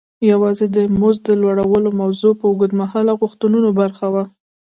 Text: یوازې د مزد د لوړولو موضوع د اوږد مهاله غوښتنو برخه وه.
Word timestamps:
یوازې 0.31 0.65
د 0.75 0.77
مزد 0.99 1.21
د 1.27 1.31
لوړولو 1.41 1.89
موضوع 2.01 2.33
د 2.35 2.39
اوږد 2.47 2.71
مهاله 2.81 3.13
غوښتنو 3.19 3.69
برخه 3.79 4.05
وه. 4.13 4.23